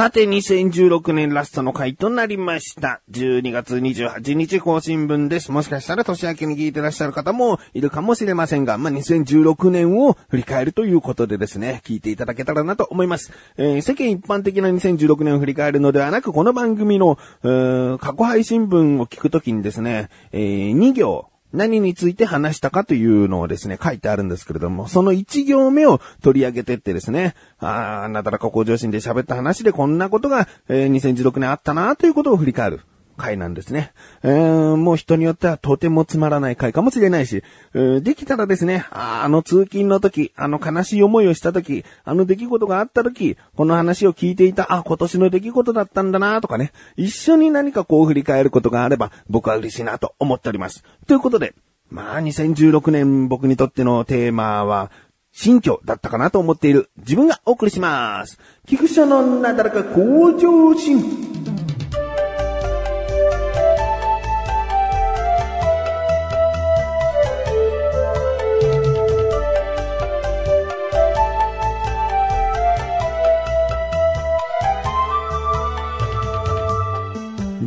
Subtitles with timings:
[0.00, 3.02] さて、2016年ラストの回となりました。
[3.10, 5.52] 12月28日更新分です。
[5.52, 13.30] もしかしたら年明けに聞いてらっしゃる方もいるかもしれませんが、まあ、2016年を振り返るということでですね、聞いていただけたらなと思います。
[13.58, 32.80] えー世間一般的な2016年を振り返るのではなく、この番組の、えー過去配信分を聞くときにですね、えー2行、何について話したかというのをですね、書いてあるんですけれども、その1行目を取り上げてってですね、ああ、なだらか向上心で喋った話でこんなことが、えー2016年あったなということを振り返る。
[33.20, 33.92] 回なんですね。
[34.22, 37.42] えーもう人によってはとてもつまらない回かもしれないし、
[37.74, 50.82] えーできたらですね、ああの通勤の時、あの悲しい思いをした時、あの出来事があった時、この話を聞いていた、あ、今年の出来事だったんだなとかね、一緒に何かこう振り返ることがあれば、僕は嬉しいなと思っております。
[51.06, 51.54] ということで、
[51.90, 54.90] まあ2016年僕にとってのテーマは、
[55.32, 58.38] 新居だったかなと思っている自分がお送りします。
[58.66, 61.69] 菊池のなだらか向上心。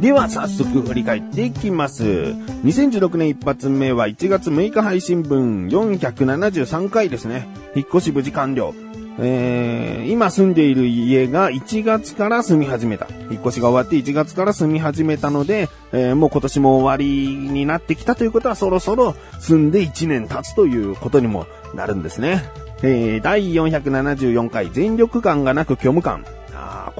[0.03, 2.03] では早速振り返っていきます。
[2.03, 7.47] 2016年一発目は1月6日配信分473回ですね。
[7.73, 8.73] 引っ越し無事完了。
[9.17, 13.07] えー、今住んでいる家が1月から住み始めた。
[13.31, 22.43] 引っ越しが終わって1月から住み始めたので、えーもう今年も終わりになってきたということはそろそろ住んで1年経つということにもなるんですね。
[22.81, 26.25] えー、第474回全力感がなく虚無感。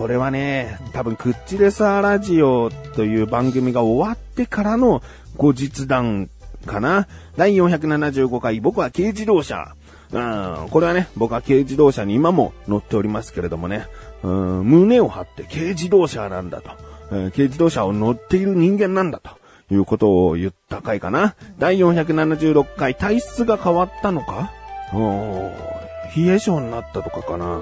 [0.04, 5.02] これはね、多分、クッチレサーラジオという番組が終わってからの
[5.38, 6.30] 後日談
[6.66, 7.08] かな。
[7.38, 9.74] 第475回、僕は軽自動車。
[10.12, 13.88] うん、これはね、僕は軽自動車に今も乗っておりますけれどもね、
[14.24, 16.72] うん、胸を張って軽自動車なんだと、
[17.14, 19.30] えー軽自動車を乗っている人間なんだと
[19.74, 21.36] いうことを言った回かな。
[21.60, 24.52] 第476回、体質が変わったのか？
[24.94, 25.52] うん
[26.14, 27.62] 冷え性になったとかかな。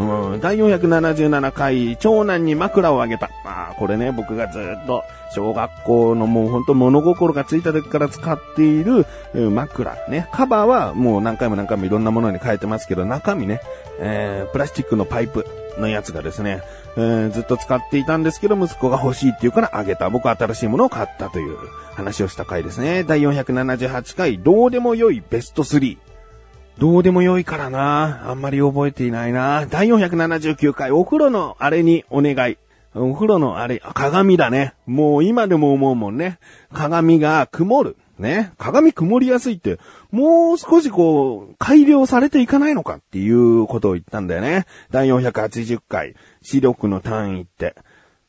[0.00, 3.26] うん、第477回、長男に枕をあげた。
[3.44, 9.94] ああ、これね、僕がずっと、小学校のもうほんと物心がついた時から使っている、枕。
[10.08, 13.60] ね、カバーはもう何回も何回もいろんなものに変えてますけど、中身ね、
[13.98, 15.46] えー、プラスチックのパイプ
[15.78, 16.62] のやつがですね、
[16.96, 20.08] えーずっと使っていたんですけど、息子が欲しいって言うからあげた。
[20.08, 21.58] 僕は新しいものを買ったという
[21.94, 23.04] 話をした回ですね。
[23.04, 26.09] 第478回、どうでもよいベスト3。
[26.80, 28.30] どうでもよいからな。
[28.30, 29.66] あんまり覚えていないな。
[29.66, 32.56] 第479回、お風呂のあれにお願い。
[32.94, 34.72] お風呂のあれ、鏡だね。
[34.86, 36.38] もう今でも思うもんね。
[36.72, 37.98] 鏡が曇る。
[38.18, 38.54] ね。
[38.56, 39.78] 鏡曇りやすいって、
[40.10, 44.64] もう少しこう、改良されていかないのかっていうことを言ったんだよね。
[44.90, 47.74] 第480回、視力の単位って。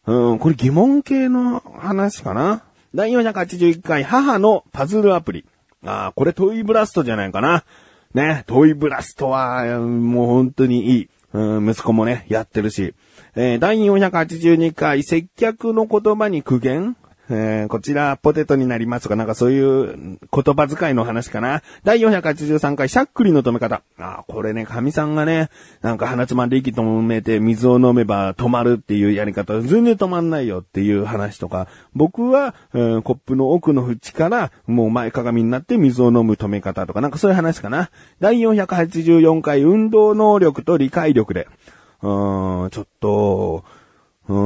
[0.06, 2.64] うん、これ疑問系の話かな。
[2.94, 5.46] 第481回、母のパズルアプリ。
[5.86, 7.64] ああ、これトイブラストじゃないかな。
[8.14, 11.10] ね、トイブラストは、もう本当にいい。
[11.34, 12.94] うん、息子もね、やってるし。
[13.36, 16.98] えー第482回、接客の言葉に苦言
[17.34, 21.62] えーこちら、ポテトになりますとか、なんかそういう言葉遣いの話かな。
[21.84, 23.82] 第483回、しゃっくりの止め方。
[23.98, 25.50] あーこれね、神さんがね、
[25.82, 37.90] なんか鼻つまんで息止めて水を飲めば止まるっていうやり方、全然止まんないよっていう話とか、僕は、うんコップの奥の縁から、もう前かがみになって水を飲む止め方とか、なんかそういう話かな。
[38.20, 41.48] 第484回、運動能力と理解力で。
[42.02, 43.64] うーん、ちょっと、
[44.32, 44.38] うー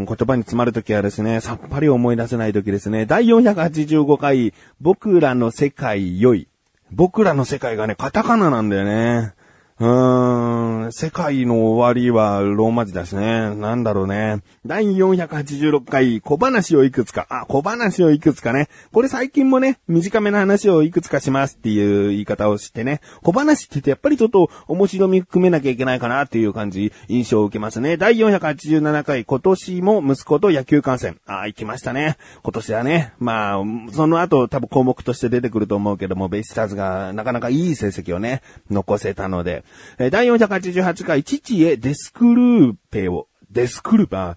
[0.00, 3.04] ん、言葉に詰まるときはですね、さっぱり思い出せないときですね。
[3.04, 6.48] 第485回、僕らの世界良い。
[6.90, 9.34] 僕らの世界がね、カタカナなんだよね。
[9.80, 13.56] うーん、世界の終わりはローマ字だしね。
[13.56, 14.38] なんだろうね。
[14.64, 17.26] 第486回、小話をいくつか。
[17.28, 18.68] あ、小話をいくつかね。
[18.92, 23.00] これ最近もね、短めな話をいくつかしますっていう言い方をしてね。
[23.24, 27.96] 小話って言ってやっぱりちょっと面白み含めなきゃいけないかなっていう感じ、印象を受けますね。
[27.96, 31.18] 第487回、今年も息子と野球観戦。
[31.26, 32.16] あ、行きましたね。
[32.44, 33.12] 今年はね。
[33.18, 33.62] まあ、
[33.92, 39.63] その後多分項目として出てくると思うけども、ベイスターズがなかなかいい成績をね、残せたので。
[39.98, 44.36] えー第488回、父へデスクルーペを、デスクルーパー、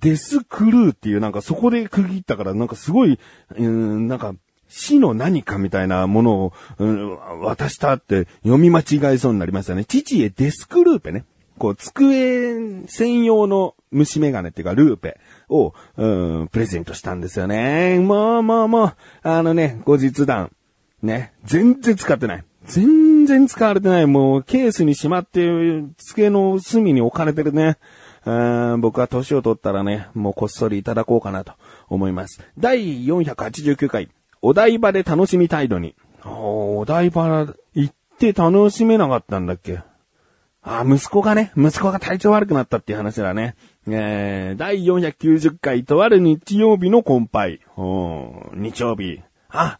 [0.00, 3.18] デスクルーっていうなんかそこで区切ったからなんかすごい、
[3.56, 4.34] うん、なんか、
[4.68, 9.84] 死の何かみたいなものを、うん渡したって読み間違えそうになりましたね。
[9.84, 11.24] 父へデスクルーペね。
[11.58, 15.18] こう、机専用の虫眼鏡っていうか、ルーペ
[15.48, 17.98] を、うん、プレゼントしたんですよね。
[17.98, 20.52] もう、もう、もう、あのね、後日談。
[21.02, 21.32] ね。
[21.44, 22.44] 全然使ってない。
[22.66, 24.06] 全全然使われてない。
[24.06, 27.76] もうケースにしまって、机の隅に置かれてるね。
[28.78, 31.52] 僕は年を取ったらね、もうこっそりいただこうかなと
[31.88, 32.40] 思います。
[32.58, 34.08] 第489回、
[34.42, 35.94] お台場で楽しみ態度に。
[36.24, 39.80] お台場行って楽しめなかったんだっけ？
[40.62, 43.54] あ、息子がね、息子が体調悪くなったっていう話だね。
[43.88, 47.60] えー、第490回とある日曜日のコ杯。
[47.76, 49.20] 日曜日。
[49.48, 49.78] あ、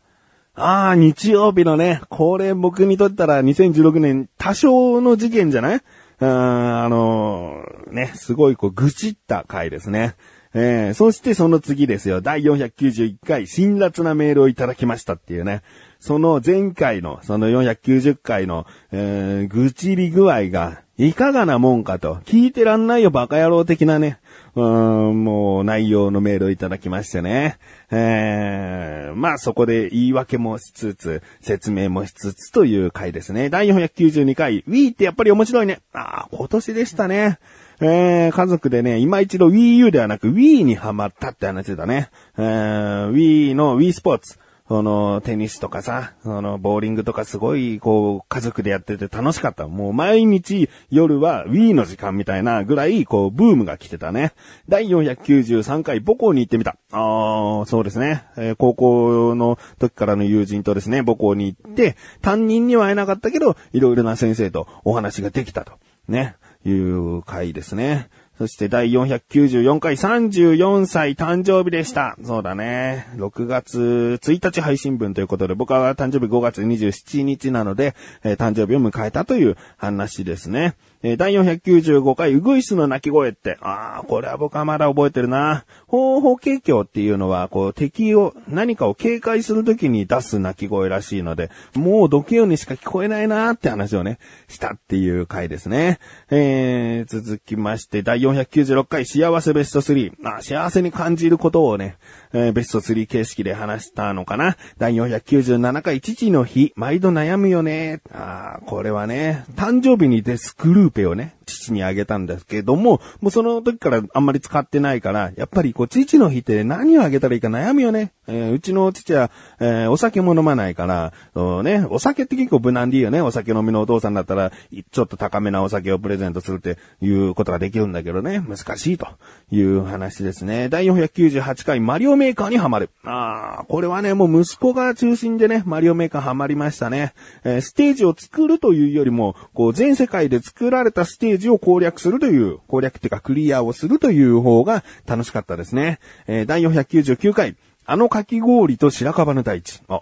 [0.59, 5.83] ああ、日曜日のね、これ僕にとったら2016年多少の事件じゃない？
[6.19, 10.15] ああのー、ね、すごいこう愚痴った回ですね。
[10.55, 12.23] えー、そしてその次ですよ。
[12.23, 15.61] 第491回、辛辣なメールをいただきましたっていうね。
[16.07, 24.21] その前回の、その490回の、えー、愚痴り具合が、いかがなもんかと、聞いてらんないよバカ野郎的なね、
[24.55, 27.59] うーん、もう内容のメールをいただきましてね。
[27.91, 33.51] えー、まあそこで言い訳もしつつ、説明もしつつという回ですね。
[33.51, 35.81] 第492回、Wii ってやっぱり面白いね。
[35.93, 37.41] ああ、今年でしたね。
[37.81, 42.11] えー、家族でね、今一度 Wii U ではなく Wii にハマったって話だね。
[42.39, 44.39] えー、Wii の Wii スポーツ。
[44.69, 49.69] その、テニスとかさ、その、ボーリングとかすごい、こう、家族でやってて楽しかった。
[49.69, 54.33] もう毎日夜は Wii の時間みたいなぐらい、こう、ブームが来てたね。
[54.69, 56.77] 第493回母校に行ってみた。
[56.91, 58.25] ああ、そうですね。
[58.37, 65.73] えー、高校の時からの友人とですね、母校に行って、担任には会えなかったけど、いろいろな先生とお話ができたと。
[66.09, 66.37] ね。
[66.65, 68.09] いう回ですね。
[68.39, 72.17] そして第494回34歳誕生日でした。
[72.23, 73.09] そうだね。
[73.17, 77.95] 6月1日配信分ということで、僕は誕生日5月27日なので、
[78.25, 80.75] えー、誕生日を迎えたという話ですね。
[81.07, 85.65] えー、第495回、ウグイスの鳴き声って、ああ、これは僕はまだ覚えてるな。
[85.87, 94.19] 方法警鏡っていうのは、こう、敵を、何かを警戒するときに出す鳴き声らしいので、もうドキュにしか聞こえないなーって話をね、
[94.49, 96.01] したっていう回ですね。
[96.29, 100.13] えー、続きまして、第496回、幸せベスト3。
[100.25, 101.99] あ幸せに感じることをね、
[102.33, 104.57] えー、ベスト3形式で話したのかな。
[104.79, 108.01] 第497回、父の日、毎度悩むよね。
[108.13, 118.13] あこれはね、誕生日にデスクループペをね、父にあげたんですけども、もうその時からあんまり使ってないから、やっぱりこう、父の日って何をあげたらいいか悩むよね。
[118.27, 123.21] えー、うちの父は、えー、お酒も飲まないから、そうね、お酒って結構無難でいいよね。
[123.21, 124.51] お酒飲みのお父さんだったら、
[124.91, 129.07] ちょっと高めなお酒をプレゼントするっていうことができるんだけどね、難しいと
[129.51, 130.69] いう話ですね。
[130.69, 132.91] 第498回マリオメーカーにはまる。
[133.05, 137.13] ああ、これはね、もう息子が中心でね、マリオメーカーはまりましたね。
[137.45, 145.99] えー、ステージを作るというよりも、こう、全世界で作られたステージを攻略するという、攻略っていうかクリアをするという方が楽しかったですね。
[146.27, 149.81] えー、第499回、あのかき氷と白樺の大地。
[149.89, 150.01] あ、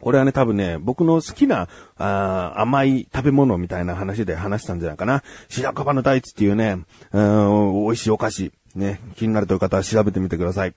[0.00, 5.22] これはね、多分ね、僕の好きな、あ甘い食べ物みたいな話で話したんじゃないかな。
[5.48, 6.78] 白樺の大地っていうね、
[7.12, 8.52] うん、美味しいお菓子。
[8.74, 10.74] ね、気になるという方は調べてみてください。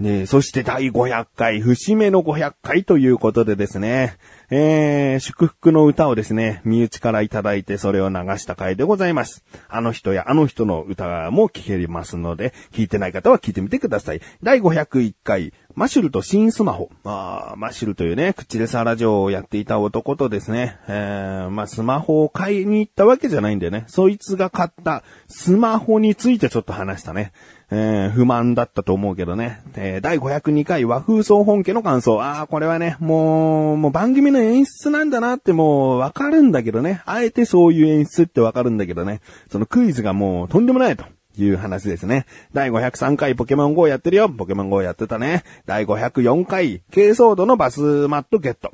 [0.00, 4.16] ねそして第500回、節目の500回ということでですね、
[4.50, 9.44] えー、祝福の歌をですね、身内からいただいてそれを流した回でございます。
[9.68, 14.20] あの人やあの人の歌も聴けますので、聞いてない方は聞いてみてください。
[14.42, 16.90] 第501回、マシュルと新スマホ。
[17.04, 23.84] あマシュルというね、口でサラジオをやっていた男とですね、えー、まあ、スマホを買いに行ったわけじゃないんだよね。
[23.86, 27.32] そいつが買ったスマホについてちょっと話したね。
[27.70, 29.60] えー、不満だったと思うけどね。
[29.76, 32.20] えー、第502回和風総本家の感想。
[32.20, 37.02] ああ、これはね、もう、もう番組の演出なんだなってもうわかるんだけどね。
[37.06, 39.20] あえてそういう演出ってわかるんだけどね。
[39.50, 41.04] そのクイズがもうとんでもないと。
[41.38, 42.26] いう話ですね。
[42.52, 44.28] 第503回ポケモン GO やってるよ。
[44.28, 45.44] ポケモン GO やってたね。
[45.64, 48.72] 第504回、軽装度のバスマットゲット。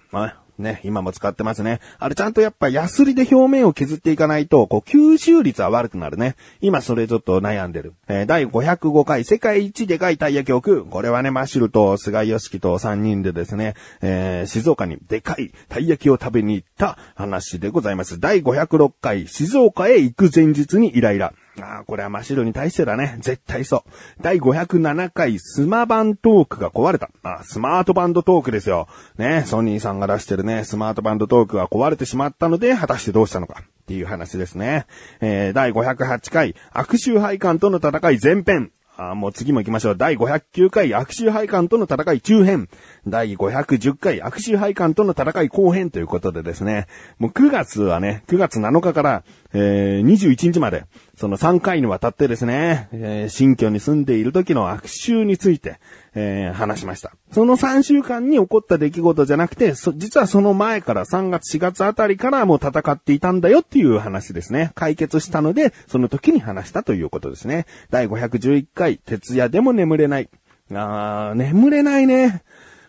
[0.59, 1.81] ね、今も使ってますね。
[1.99, 6.37] あれちゃんとやっぱヤスリで表面を削っていかないと、こう吸収率は悪くなるね。
[6.61, 7.95] 今それちょっと悩んでる。
[8.09, 10.87] えー、第505回世界一でかいたい焼きを食う。
[10.87, 18.19] これはね、マッシュルと菅義樹と3人でですね、えー、静岡にでかいたい焼きを食べに行った話でございます。
[18.21, 21.33] 第506回静岡へ行く前日にイライラ。
[21.61, 23.17] ああ、これは真っ白に対してだね。
[23.21, 23.91] 絶対そう。
[24.23, 27.11] 第507回スマバントークが壊れた。
[27.23, 28.89] あスマートバンドトークですよ。
[29.19, 33.63] ね、ソニーさんが出してるね、スマートバンドトークが壊れてしまったので、果たしてどうしたのか。
[33.63, 34.87] っていう話ですね。
[35.21, 38.73] えー、第508回、悪臭配管との戦い前編。
[38.99, 39.97] あもう次も行きましょう。
[39.97, 42.69] 第509回、悪臭配管との戦い中編。
[43.07, 46.87] 第510回、悪臭配管との戦い後編ということでですね。
[47.19, 49.23] もう9月はね、9月7日から、
[49.53, 50.85] えー、21日まで、
[51.17, 55.81] その3回にわたってですね、えー、新居に住んでいる時の悪臭について、
[56.15, 57.13] えー、話しました。
[57.33, 64.73] その3週間に起こった出来事じゃなくて、実はその前から3月4月あたりからもう戦っていたんだよっていう話ですね。
[64.75, 67.65] 解決したので、その時に話したということですね。
[67.89, 70.29] 第511回、徹夜でも眠れない。
[70.73, 72.43] あー、眠れないね。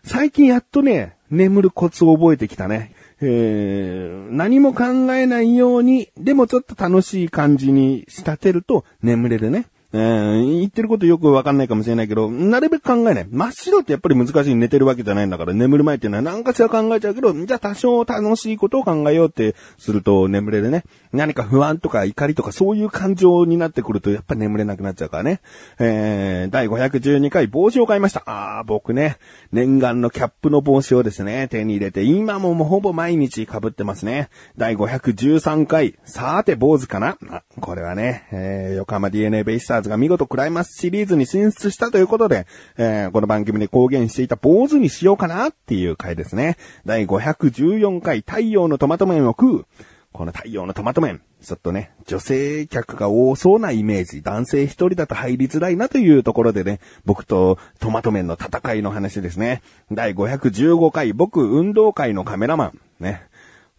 [0.03, 2.93] 最近やっとね、眠るコツを覚えてきたね。
[3.21, 4.83] えー、何も考
[5.13, 9.67] えないように、でもちょっと楽しい感じに仕立てると眠れるね。
[9.97, 13.27] えー、言ってることよくわかんないかもしれないけど、なるべく考えない。
[13.31, 20.83] 真っ白ってやっぱり難しい寝てるわけじゃないんだから、眠る前っていうのは何かしら考えちゃうけど、じゃあ多少楽しいことを考えようってすると眠れるね。
[21.13, 25.41] 何か不安とか怒りとかそういう感情になってくるとやっぱ眠れなくなっちゃうからね。
[25.79, 28.21] えー、第512回帽子を買いました。
[28.27, 29.17] あー、僕ね、
[29.51, 34.29] 念願のキャップの帽子をですね、手に入れて、今ももうほぼ毎日被ってますね。
[34.57, 37.17] 第513回、さーて坊主かな、
[37.59, 46.57] これはね、えー、横浜 DNA ベイスターズが見事クライマスシリーズに進出したということで、えー、この番組で公言していた坊主にしようかなっていう回ですね。
[46.85, 49.65] 第514回太陽のトマト麺を食う。
[50.13, 51.21] この太陽のトマト麺。
[51.41, 59.61] ちょっとね、女性客が多そうなイメージ、男性一人だと入りづらいなというところでね、僕とトマト麺の戦いの話ですね。
[59.91, 62.79] 第515回、僕運動会のカメラマン。
[62.99, 63.21] ね。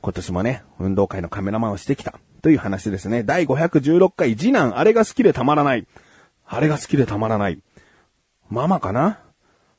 [0.01, 2.21] 今年もね、運動会のカメラマンをしてきた。
[2.43, 3.23] という話ですね。
[3.23, 5.87] 第516回、次男、あれが好きでたまらない。
[6.47, 7.61] あれが好きでたまらない。
[8.49, 9.21] ママかな？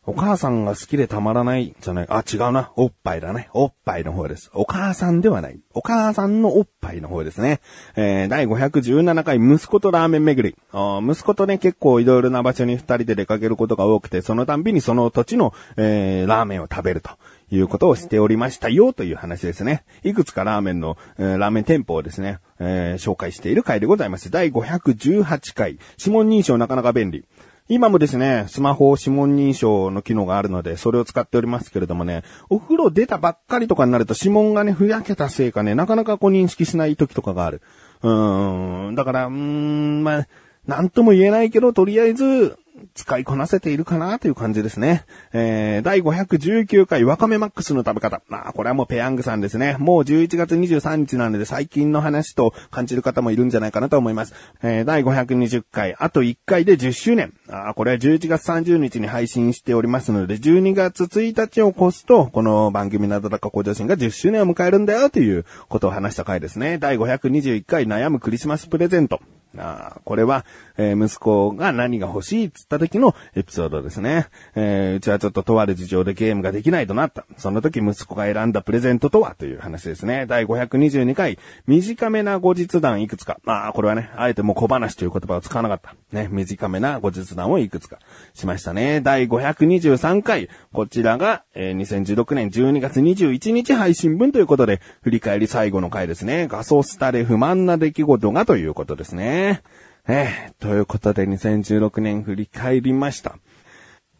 [0.05, 1.75] お母さんが好きでたまらない？
[1.79, 2.07] じゃない。
[2.09, 2.71] あ、違うな。
[2.75, 3.49] おっぱいだね。
[3.53, 4.49] おっぱいの方です。
[4.53, 5.59] お母さんではない。
[5.73, 7.59] お母さんのおっぱいの方ですね。
[7.95, 10.55] えー、第517回、息子とラーメン巡り。
[10.71, 17.11] あ息子とね、結構いろいろな場所に二人で出かけることが多くて、そのたんびにその土地の、えー、ラーメンを食べると。
[17.51, 19.83] いうことをしておりましたよという話ですね。
[20.03, 24.29] いくつかラーメンの、えー、ラーメン店舗をですね、えー、紹介している回でございます。
[24.29, 27.25] 第518回、指紋認証なかなか便利。
[27.71, 37.61] 今もですね、スマホ指紋認証の機能があるので、それを使っておりますけれどもね、お風呂出たばっかりとかになると指紋がね、ふやけたせいかね、なかなかこう認識しない時とかがある。
[38.01, 40.27] うーん、だから、うーん、まあ、
[40.65, 42.57] なんとも言えないけど、とりあえず、
[42.93, 45.05] 使いこなせているかなという感じですね。
[45.33, 48.21] えー、第519回ワカメマックスの食べ方。
[48.27, 49.75] まあ、これはもうペヤングさんですね。
[49.79, 54.33] もう11月23日なので最近の話と感じる方もいるんじゃないかなと思います。
[54.61, 57.33] えー、第520回、あと1回で10周年。
[57.49, 66.77] あこれは11月30日に配信しておりますので、12月1日を越すと、この番組などだか向上心が10周年を迎えるんだよということを話した回ですね。
[66.77, 69.19] 第521回悩むクリスマスプレゼント。
[69.57, 70.45] あこれは、
[70.77, 74.27] えー、息子が何が欲しいっつった時のエピソードですね。
[74.55, 77.25] えー、うちはちょっととある事情でゲームができないとなった。
[77.37, 80.25] その時息子が選んだプレゼントとはという話ですね。
[80.27, 83.39] 第522回、短めな後日談いくつか。
[83.43, 85.95] まあ、これはね、あえてもう小話という言葉を使わなかった。
[86.15, 87.97] ね、短めな後日談をいくつか
[88.35, 89.01] しましたね。
[89.01, 96.47] 第523回、こちらが、えー、2016年12月21日配信分ということで、振り返り最後の回ですね。
[96.47, 99.38] 画素スタで不満な出来事がということですね。
[99.39, 99.61] ね。
[100.07, 103.37] えー、ということで2016年振り返りました。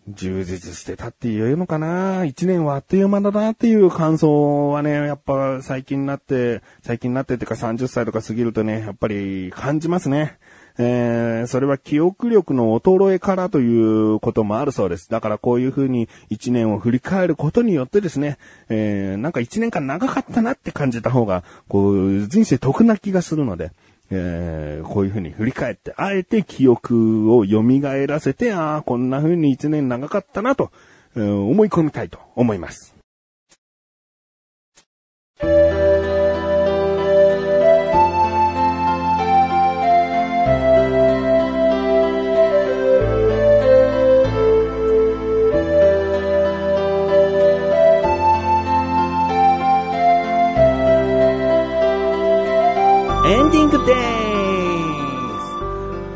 [0.08, 2.26] 充実してたって言えるのかな？
[2.26, 10.38] 一年はあっという間だなっていう感想はね、やっぱ最近になって、最近になってってか30歳とか過ぎるとね、やっぱり感じますね。
[10.82, 15.10] えー、それは記憶力の衰えからということもあるそうです。
[15.10, 18.38] だからこういう風に一年を振り返ることによってですね、
[18.70, 23.72] えー、なんか一年間長かったなって感じた方が、こう、人生得な気がするので、
[24.12, 27.62] えー、こういうふうに振り返って、あえて記憶を蘇
[28.08, 30.72] らせて、ああ、こんなふうに一年長かったなと、
[31.16, 32.99] えー、思い込みたいと思います。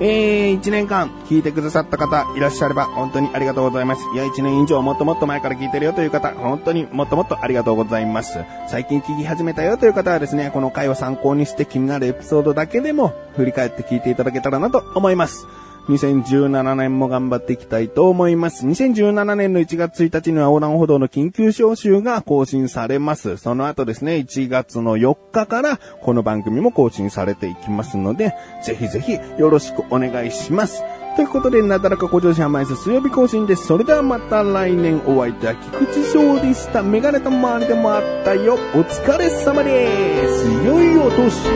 [0.05, 4.01] えー、1年間聞いてくださった方いらっしゃれば本当にありがとうございます。
[4.13, 8.37] いや、1年以上もっともっと前から聞いてるよという方、本当にもっともっとありがとうございます。
[8.67, 15.47] 最近聞き始めたよという方はですね、この回を参考にして気になるエピソードだけでも振り返って聞いていただけたらなと思います。
[15.87, 18.65] 2017年も頑張っていきたいと思います。
[18.65, 23.37] 2017年の1月1日には横断歩道の緊急招集が更新されます。
[23.37, 30.83] その後ですね、1月の4日からこの番組も更新されていきますので、ぜひぜひよろしくお願いします。
[31.15, 33.67] ということで、なだらかご乗車甘い水曜日更新です。
[33.67, 36.81] それではまた来年お会いいた菊池翔でした。
[36.81, 38.55] メガネと周りでもあったよ。
[38.73, 40.47] お疲れ様です。
[40.65, 41.49] 良いお年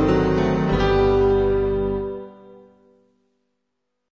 [0.00, 0.03] を。